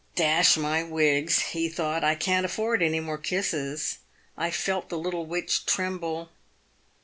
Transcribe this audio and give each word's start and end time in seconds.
"Dash 0.15 0.57
my 0.57 0.81
wigs," 0.81 1.49
he 1.53 1.69
thought," 1.69 2.03
I 2.03 2.15
can't 2.15 2.43
afford 2.43 2.81
any 2.81 2.99
more 2.99 3.19
kisses. 3.19 3.99
I 4.35 4.49
felt 4.49 4.89
the 4.89 4.97
little 4.97 5.27
witch 5.27 5.67
tremble. 5.67 6.31